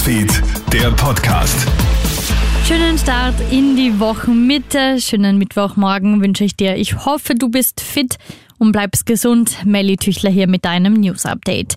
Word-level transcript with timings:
Newsfeed, 0.00 0.42
der 0.72 0.90
Podcast. 0.92 1.68
Schönen 2.66 2.96
Start 2.96 3.34
in 3.50 3.76
die 3.76 4.00
Wochenmitte, 4.00 4.98
schönen 4.98 5.36
Mittwochmorgen 5.36 6.22
wünsche 6.22 6.42
ich 6.42 6.56
dir. 6.56 6.76
Ich 6.76 7.04
hoffe, 7.04 7.34
du 7.34 7.50
bist 7.50 7.82
fit 7.82 8.16
und 8.56 8.72
bleibst 8.72 9.04
gesund. 9.04 9.58
Melly 9.66 9.98
Tüchler 9.98 10.30
hier 10.30 10.48
mit 10.48 10.64
deinem 10.64 10.94
News 10.94 11.26
Update. 11.26 11.76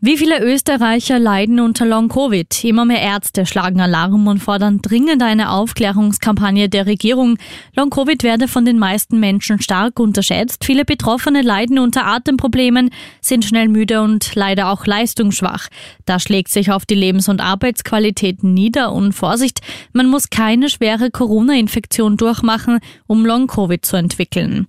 Wie 0.00 0.16
viele 0.16 0.40
Österreicher 0.40 1.18
leiden 1.18 1.58
unter 1.58 1.84
Long-Covid? 1.84 2.62
Immer 2.62 2.84
mehr 2.84 3.02
Ärzte 3.02 3.46
schlagen 3.46 3.80
Alarm 3.80 4.28
und 4.28 4.38
fordern 4.38 4.80
dringend 4.80 5.24
eine 5.24 5.50
Aufklärungskampagne 5.50 6.68
der 6.68 6.86
Regierung. 6.86 7.36
Long-Covid 7.74 8.22
werde 8.22 8.46
von 8.46 8.64
den 8.64 8.78
meisten 8.78 9.18
Menschen 9.18 9.60
stark 9.60 9.98
unterschätzt. 9.98 10.64
Viele 10.64 10.84
Betroffene 10.84 11.42
leiden 11.42 11.80
unter 11.80 12.06
Atemproblemen, 12.06 12.90
sind 13.20 13.44
schnell 13.44 13.66
müde 13.66 14.00
und 14.00 14.36
leider 14.36 14.70
auch 14.70 14.86
leistungsschwach. 14.86 15.66
Das 16.06 16.22
schlägt 16.22 16.50
sich 16.50 16.70
auf 16.70 16.86
die 16.86 16.94
Lebens- 16.94 17.28
und 17.28 17.40
Arbeitsqualität 17.40 18.44
nieder 18.44 18.92
und 18.92 19.14
Vorsicht, 19.14 19.62
man 19.92 20.06
muss 20.06 20.30
keine 20.30 20.68
schwere 20.68 21.10
Corona-Infektion 21.10 22.16
durchmachen, 22.16 22.78
um 23.08 23.26
Long-Covid 23.26 23.84
zu 23.84 23.96
entwickeln 23.96 24.68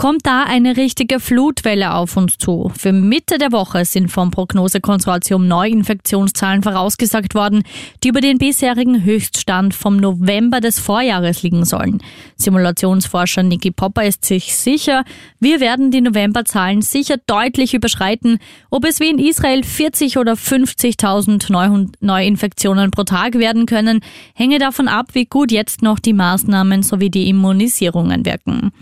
kommt 0.00 0.24
da 0.24 0.44
eine 0.44 0.78
richtige 0.78 1.20
Flutwelle 1.20 1.92
auf 1.92 2.16
uns 2.16 2.38
zu. 2.38 2.72
Für 2.74 2.90
Mitte 2.90 3.36
der 3.36 3.52
Woche 3.52 3.84
sind 3.84 4.08
vom 4.08 4.30
Prognosekonsortium 4.30 5.46
Neuinfektionszahlen 5.46 6.62
vorausgesagt 6.62 7.34
worden, 7.34 7.64
die 8.02 8.08
über 8.08 8.22
den 8.22 8.38
bisherigen 8.38 9.04
Höchststand 9.04 9.74
vom 9.74 9.98
November 9.98 10.60
des 10.60 10.78
Vorjahres 10.78 11.42
liegen 11.42 11.66
sollen. 11.66 12.02
Simulationsforscher 12.36 13.42
Niki 13.42 13.72
Popper 13.72 14.06
ist 14.06 14.24
sich 14.24 14.56
sicher, 14.56 15.04
wir 15.38 15.60
werden 15.60 15.90
die 15.90 16.00
Novemberzahlen 16.00 16.80
sicher 16.80 17.16
deutlich 17.26 17.74
überschreiten. 17.74 18.38
Ob 18.70 18.86
es 18.86 19.00
wie 19.00 19.10
in 19.10 19.18
Israel 19.18 19.62
40 19.62 20.16
oder 20.16 20.32
50.000 20.32 21.90
Neuinfektionen 22.00 22.90
pro 22.90 23.04
Tag 23.04 23.34
werden 23.34 23.66
können, 23.66 24.00
hänge 24.32 24.58
davon 24.58 24.88
ab, 24.88 25.08
wie 25.12 25.26
gut 25.26 25.52
jetzt 25.52 25.82
noch 25.82 25.98
die 25.98 26.14
Maßnahmen 26.14 26.82
sowie 26.82 27.10
die 27.10 27.28
Immunisierungen 27.28 28.24
wirken. 28.24 28.72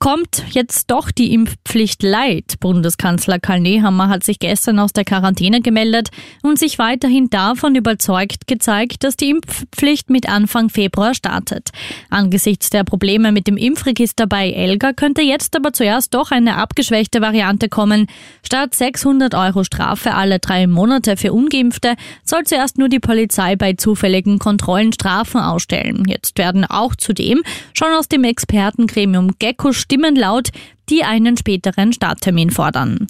Kommt 0.00 0.44
jetzt 0.50 0.90
doch 0.90 1.10
die 1.10 1.32
Impfpflicht 1.32 2.02
leid? 2.02 2.56
Bundeskanzler 2.60 3.38
Karl 3.38 3.60
Nehammer 3.60 4.08
hat 4.08 4.24
sich 4.24 4.38
gestern 4.38 4.78
aus 4.78 4.92
der 4.92 5.04
Quarantäne 5.04 5.62
gemeldet 5.62 6.10
und 6.42 6.58
sich 6.58 6.78
weiterhin 6.78 7.30
davon 7.30 7.74
überzeugt 7.74 8.46
gezeigt, 8.46 9.04
dass 9.04 9.16
die 9.16 9.30
Impfpflicht 9.30 10.10
mit 10.10 10.28
Anfang 10.28 10.68
Februar 10.68 11.14
startet. 11.14 11.70
Angesichts 12.10 12.70
der 12.70 12.84
Probleme 12.84 13.32
mit 13.32 13.46
dem 13.46 13.56
Impfregister 13.56 14.26
bei 14.26 14.50
Elga 14.50 14.92
könnte 14.92 15.22
jetzt 15.22 15.56
aber 15.56 15.72
zuerst 15.72 16.12
doch 16.12 16.32
eine 16.32 16.56
abgeschwächte 16.56 17.20
Variante 17.20 17.68
kommen. 17.68 18.08
Statt 18.42 18.74
600 18.74 19.34
Euro 19.34 19.64
Strafe 19.64 20.14
alle 20.14 20.38
drei 20.38 20.66
Monate 20.66 21.16
für 21.16 21.32
Ungeimpfte 21.32 21.94
soll 22.24 22.44
zuerst 22.44 22.78
nur 22.78 22.88
die 22.88 23.00
Polizei 23.00 23.56
bei 23.56 23.74
zufälligen 23.74 24.38
Kontrollen 24.38 24.92
Strafen 24.92 25.40
ausstellen. 25.40 26.02
Jetzt 26.06 26.36
werden 26.36 26.64
auch 26.64 26.94
zudem 26.96 27.42
schon 27.72 27.92
aus 27.92 28.08
dem 28.08 28.24
Expertengremium 28.24 29.36
Gecko 29.38 29.72
Stimmen 29.94 30.16
laut, 30.16 30.48
die 30.90 31.04
einen 31.04 31.36
späteren 31.36 31.92
Starttermin 31.92 32.50
fordern. 32.50 33.06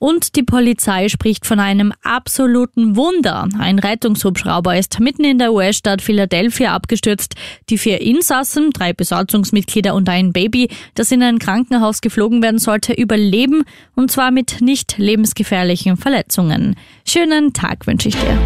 Und 0.00 0.34
die 0.34 0.42
Polizei 0.42 1.08
spricht 1.08 1.46
von 1.46 1.60
einem 1.60 1.92
absoluten 2.02 2.96
Wunder. 2.96 3.48
Ein 3.56 3.78
Rettungshubschrauber 3.78 4.76
ist 4.76 4.98
mitten 4.98 5.22
in 5.22 5.38
der 5.38 5.52
US-Stadt 5.52 6.02
Philadelphia 6.02 6.74
abgestürzt. 6.74 7.36
Die 7.70 7.78
vier 7.78 8.00
Insassen, 8.00 8.70
drei 8.72 8.92
Besatzungsmitglieder 8.92 9.94
und 9.94 10.08
ein 10.08 10.32
Baby, 10.32 10.70
das 10.96 11.12
in 11.12 11.22
ein 11.22 11.38
Krankenhaus 11.38 12.00
geflogen 12.00 12.42
werden 12.42 12.58
sollte, 12.58 12.92
überleben 12.92 13.62
und 13.94 14.10
zwar 14.10 14.32
mit 14.32 14.60
nicht 14.60 14.98
lebensgefährlichen 14.98 15.96
Verletzungen. 15.96 16.74
Schönen 17.06 17.52
Tag 17.52 17.86
wünsche 17.86 18.08
ich 18.08 18.16
dir. 18.16 18.36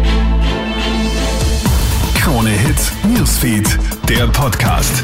Krone 2.13 2.51
Hits, 2.51 2.93
Newsfeed, 3.03 3.79
der 4.07 4.27
Podcast. 4.27 5.03